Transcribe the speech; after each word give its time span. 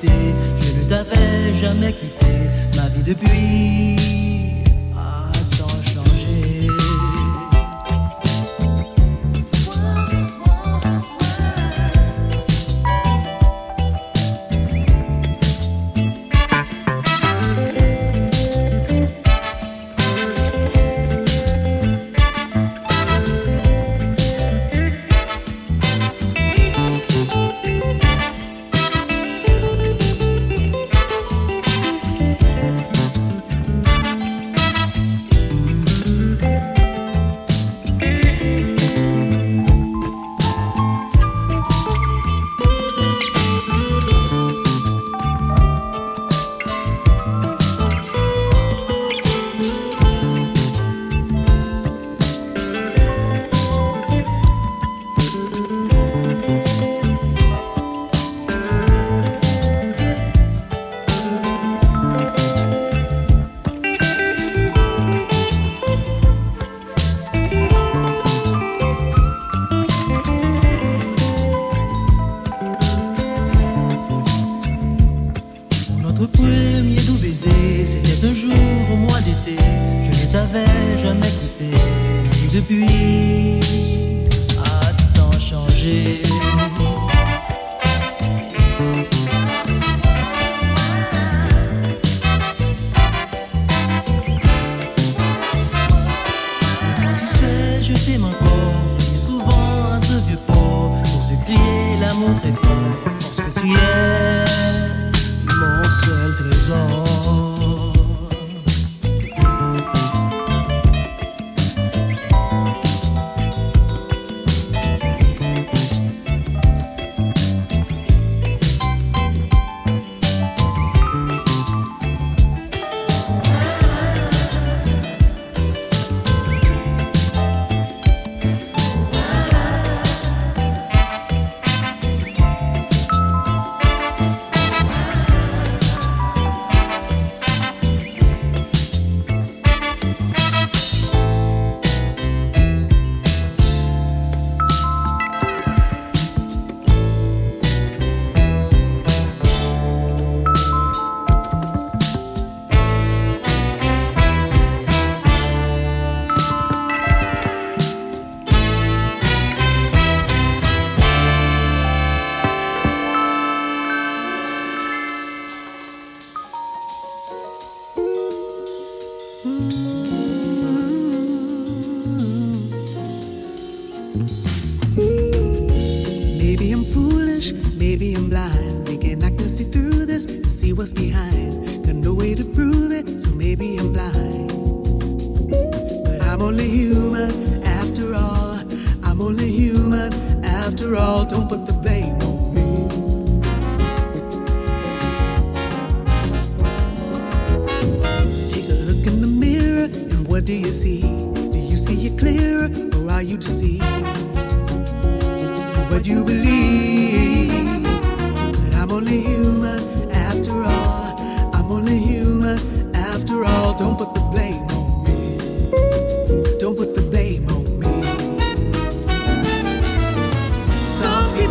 Take 0.00 0.44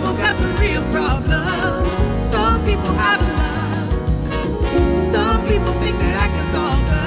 people 0.03 0.17
got 0.17 0.35
the 0.37 0.47
real 0.59 0.81
problems. 0.91 2.21
Some 2.21 2.59
people 2.65 2.89
out 2.89 3.21
of 3.21 3.27
love. 3.39 5.01
Some 5.01 5.47
people 5.47 5.73
think 5.81 5.97
that 5.97 6.23
I 6.23 6.27
can 6.27 6.45
solve 6.51 6.89
them. 6.89 7.02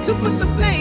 to 0.00 0.14
put 0.14 0.38
the 0.38 0.46
blame. 0.56 0.77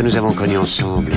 que 0.00 0.04
nous 0.06 0.16
avons 0.16 0.32
connu 0.32 0.56
ensemble. 0.56 1.12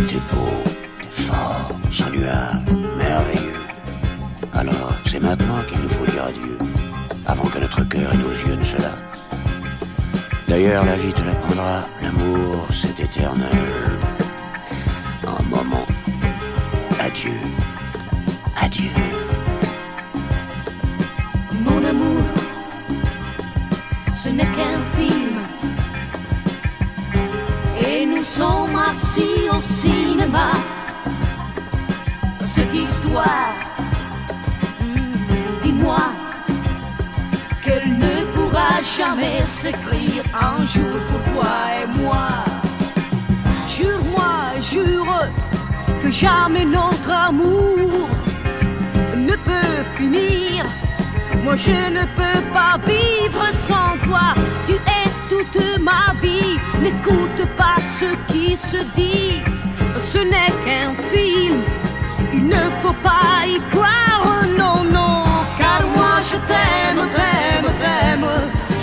Il 62.33 62.47
ne 62.47 62.63
faut 62.81 62.95
pas 63.03 63.45
y 63.45 63.59
croire, 63.71 64.43
non, 64.57 64.83
non. 64.83 65.23
Car 65.57 65.81
moi 65.95 66.15
je 66.29 66.37
t'aime, 66.49 67.07
t'aime, 67.15 67.71
t'aime. 67.79 68.27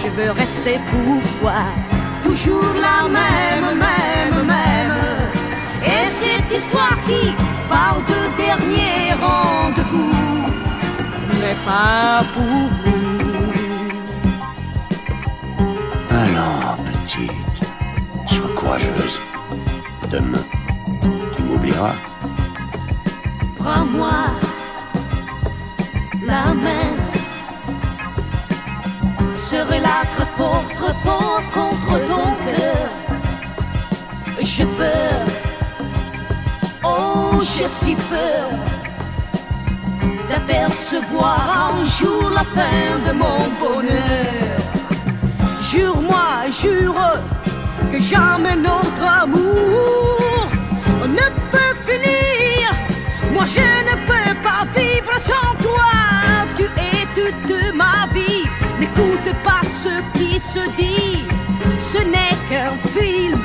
Je 0.03 0.09
veux 0.09 0.31
rester 0.31 0.79
pour 0.91 1.21
toi. 1.41 1.61
Toujours 2.23 2.73
la 2.81 3.09
même, 3.09 3.79
même, 3.79 4.47
même. 4.47 4.97
Et 5.85 6.07
cette 6.21 6.59
histoire 6.59 6.97
qui 7.07 7.35
parle 7.69 8.03
de 8.13 8.21
dernier 8.37 9.15
rendez-vous 9.21 10.13
n'est 11.41 11.61
pas 11.67 12.23
pour 12.35 12.45
nous. 12.45 13.51
Alors, 16.11 16.77
petite, 16.85 17.59
sois 18.27 18.55
courageuse. 18.55 19.21
Demain 20.11 20.50
Prends-moi 23.59 24.23
la 26.27 26.53
main. 26.53 26.93
Je 29.33 29.57
relâche 29.57 30.23
fort, 30.37 30.65
trop 30.77 30.95
fort 31.03 31.43
contre 31.55 31.93
ton 32.07 32.27
cœur? 32.45 32.89
Je 34.43 34.65
peur. 34.65 35.25
Oh, 36.85 37.41
j'ai 37.41 37.69
si 37.69 37.95
peur 37.95 38.51
d'apercevoir 40.29 41.73
un 41.73 41.85
jour 41.85 42.31
la 42.31 42.45
fin 42.45 42.99
de 43.07 43.13
mon 43.13 43.41
bonheur. 43.59 44.59
Jure-moi, 45.71 46.51
jure 46.51 47.13
que 47.91 47.99
jamais 47.99 48.57
notre 48.57 49.05
amour 49.23 50.20
moi 53.41 53.47
je 53.47 53.69
ne 53.89 53.97
peux 54.07 54.35
pas 54.43 54.67
vivre 54.77 55.19
sans 55.19 55.55
toi. 55.63 55.91
Tu 56.57 56.65
es 56.65 57.07
toute 57.15 57.75
ma 57.75 58.07
vie. 58.13 58.45
N'écoute 58.79 59.31
pas 59.43 59.63
ce 59.83 59.95
qui 60.19 60.39
se 60.39 60.61
dit. 60.77 61.27
Ce 61.93 61.99
n'est 61.99 62.37
qu'un 62.51 62.77
film. 62.95 63.41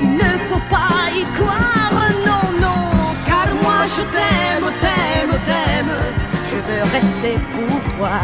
Il 0.00 0.12
ne 0.12 0.32
faut 0.48 0.64
pas 0.70 1.10
y 1.20 1.24
croire, 1.36 2.08
non, 2.28 2.46
non. 2.60 2.90
Car 3.26 3.48
moi 3.62 3.80
je 3.96 4.02
t'aime, 4.14 4.70
t'aime, 4.82 5.34
t'aime. 5.48 5.96
Je 6.50 6.58
veux 6.66 6.82
rester 6.96 7.36
pour 7.54 7.80
toi. 7.96 8.18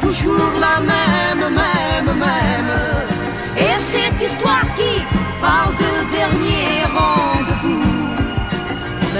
Toujours 0.00 0.52
la 0.58 0.80
même, 0.80 1.54
même, 1.62 2.18
même. 2.26 2.72
Et 3.56 3.76
cette 3.92 4.20
histoire 4.28 4.66
qui 4.76 5.06
parle 5.40 5.74
de 5.76 6.10
dernier 6.16 6.84
rang 6.96 7.17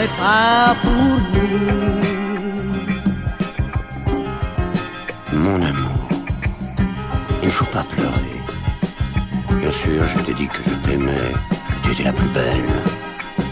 pour 0.06 1.18
nous. 1.32 1.98
Mon 5.32 5.56
amour, 5.56 6.08
il 7.42 7.46
ne 7.46 7.52
faut 7.52 7.64
pas 7.66 7.82
pleurer. 7.82 8.40
Bien 9.60 9.70
sûr, 9.70 10.04
je 10.06 10.18
t'ai 10.18 10.34
dit 10.34 10.46
que 10.46 10.62
je 10.64 10.74
t'aimais, 10.86 11.32
que 11.82 11.86
tu 11.86 11.92
étais 11.92 12.04
la 12.04 12.12
plus 12.12 12.28
belle, 12.28 12.64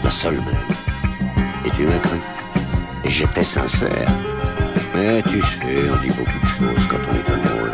la 0.03 0.09
seule 0.09 0.35
belle. 0.35 0.55
Et 1.65 1.69
tu 1.71 1.85
m'as 1.85 1.99
cru. 1.99 2.19
Et 3.03 3.09
j'étais 3.09 3.43
sincère. 3.43 4.09
Mais 4.95 5.21
tu 5.23 5.41
sais, 5.41 5.89
on 5.91 6.01
dit 6.01 6.09
beaucoup 6.09 6.39
de 6.41 6.47
choses 6.47 6.87
quand 6.89 7.03
on 7.09 7.15
est 7.15 7.29
amoureux. 7.29 7.73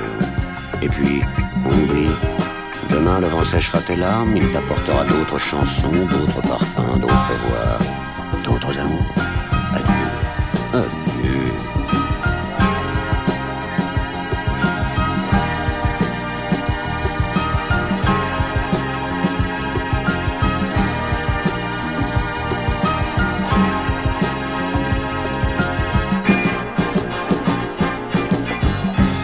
Et 0.81 0.89
puis, 0.89 1.21
on 1.65 1.69
oublie. 1.69 2.11
Demain, 2.89 3.19
le 3.19 3.27
vent 3.27 3.43
séchera 3.43 3.79
tes 3.81 3.95
larmes, 3.95 4.35
il 4.35 4.51
t'apportera 4.51 5.03
d'autres 5.05 5.39
chansons, 5.39 5.91
d'autres 5.91 6.41
parfums, 6.41 6.99
d'autres 6.99 7.33
voix, 7.45 7.79
d'autres 8.43 8.77
amours. 8.77 9.13
Adieu. 9.73 10.05
Adieu. 10.73 11.51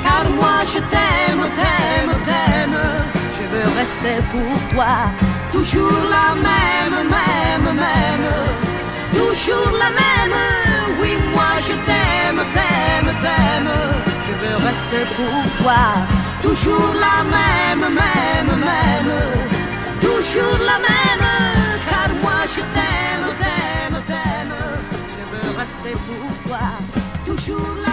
car 0.04 0.30
moi 0.40 0.64
je 0.74 0.80
t'aime, 0.92 1.44
t'aime, 1.60 2.14
t'aime. 2.26 2.80
Je 3.36 3.44
veux 3.52 3.68
rester 3.80 4.18
pour 4.32 4.56
toi, 4.74 4.94
toujours 5.52 6.02
la 6.10 6.36
même, 6.48 7.10
même, 7.16 7.76
même. 7.76 8.69
Toujours 9.20 9.72
la 9.84 9.90
même, 10.02 10.38
oui, 11.02 11.12
moi 11.34 11.52
je 11.68 11.76
t'aime, 11.88 12.42
t'aime, 12.56 13.12
t'aime. 13.24 13.72
Je 14.26 14.34
veux 14.42 14.58
rester 14.68 15.04
pour 15.18 15.42
toi, 15.62 15.82
toujours 16.42 16.94
la 17.06 17.18
même, 17.36 17.86
même, 18.02 18.52
même. 18.70 19.14
Toujours 20.00 20.60
la 20.70 20.78
même, 20.90 21.28
car 21.90 22.10
moi 22.24 22.40
je 22.56 22.62
t'aime, 22.76 23.28
t'aime, 23.42 23.98
t'aime. 24.10 24.56
Je 25.16 25.24
veux 25.32 25.50
rester 25.62 25.94
pour 26.08 26.30
toi, 26.46 26.66
toujours 27.26 27.74
la 27.76 27.88
même, 27.88 27.89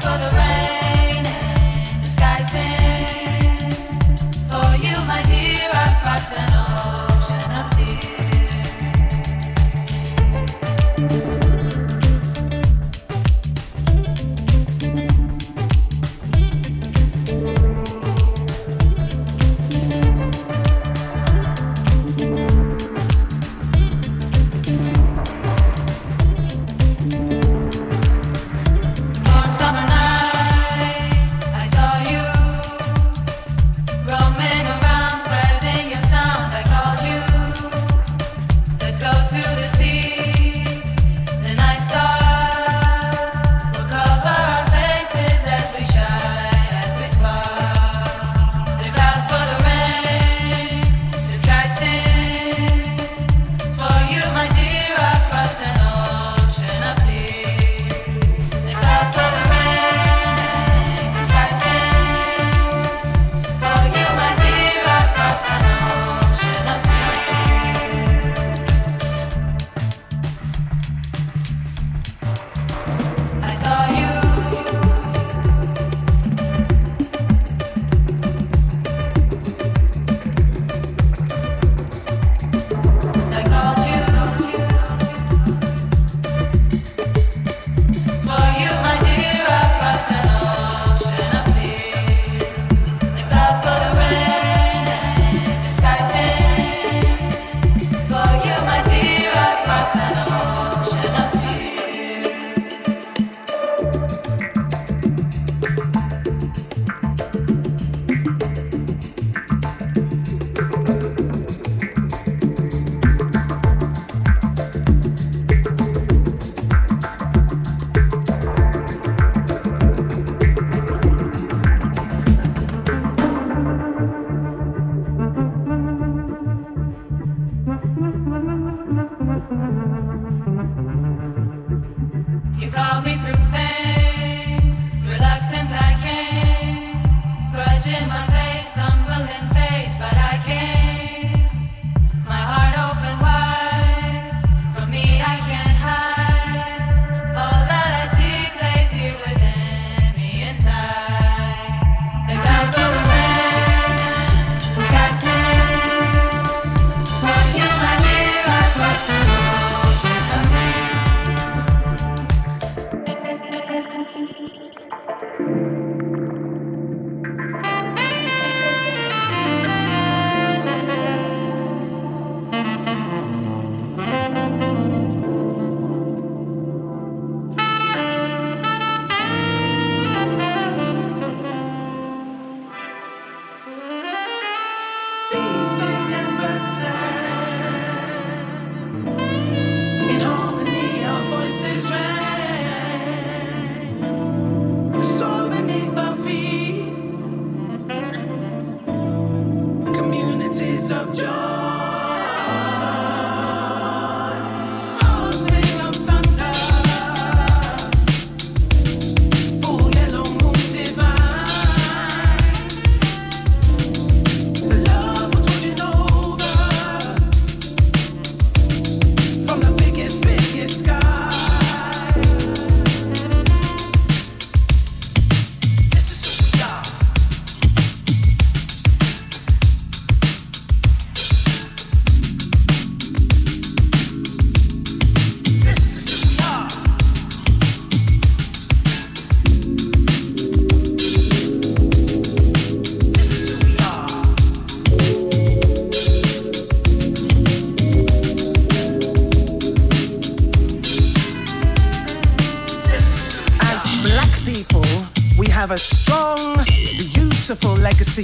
for 0.00 0.16
the 0.16 0.30
rain, 0.34 0.49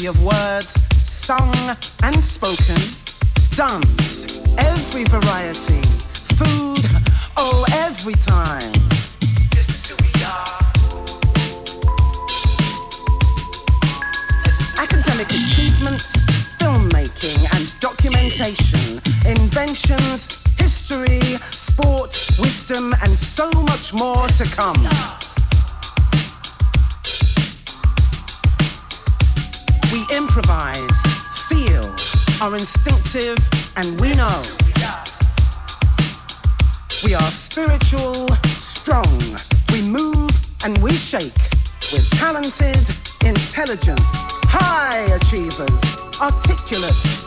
of 0.07 0.23
what 0.23 0.36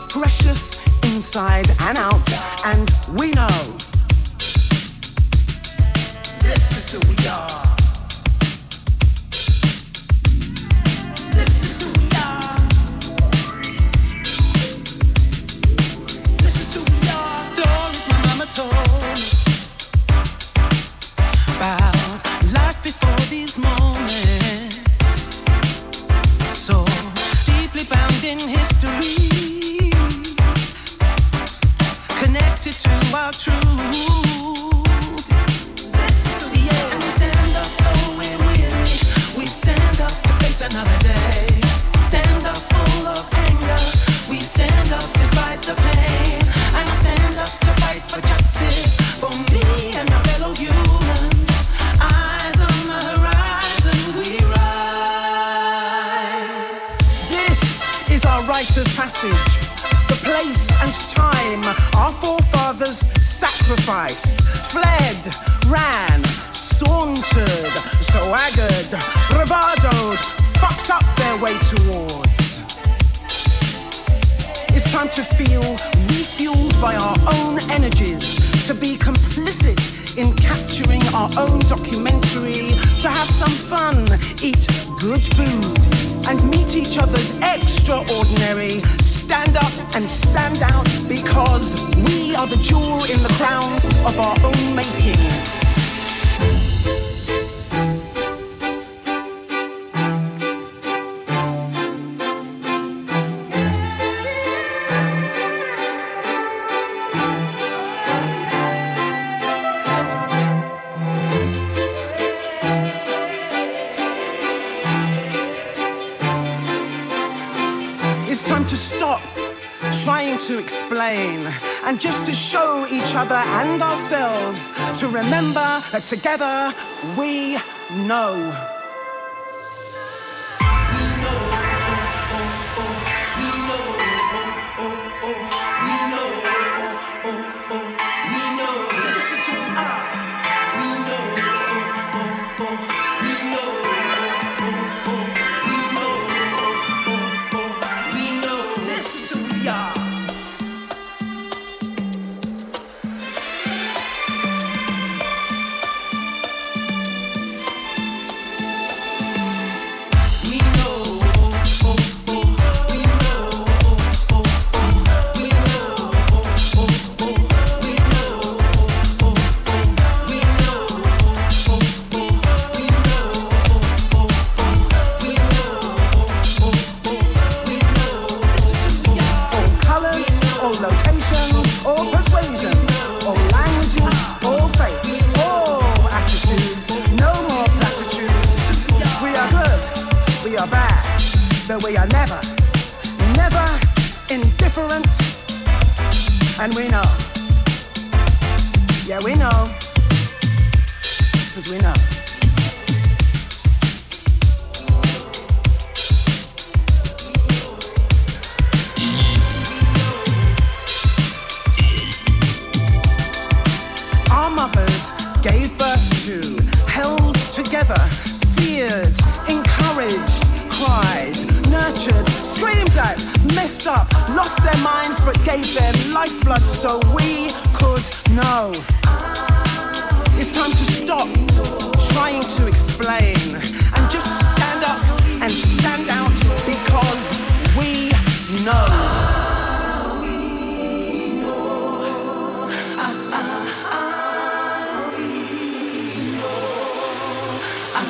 precious 0.08 0.80
inside 1.04 1.70
and 1.80 1.96
out, 1.96 2.09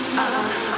I 0.03 0.70